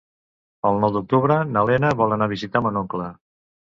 El 0.69 0.81
nou 0.85 0.95
d'octubre 0.95 1.37
na 1.53 1.65
Lena 1.73 1.95
vol 2.03 2.19
anar 2.19 2.33
a 2.33 2.35
visitar 2.37 2.67
mon 2.69 2.85
oncle. 2.87 3.17